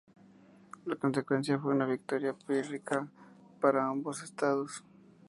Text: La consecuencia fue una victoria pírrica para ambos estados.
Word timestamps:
La 0.85 0.95
consecuencia 0.95 1.59
fue 1.59 1.75
una 1.75 1.85
victoria 1.85 2.33
pírrica 2.33 3.07
para 3.59 3.85
ambos 3.87 4.23
estados. 4.23 4.83